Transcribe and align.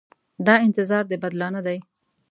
دا 0.45 0.55
انتظار 0.67 1.03
د 1.07 1.13
بدلانه 1.23 1.59
دی. 1.67 1.77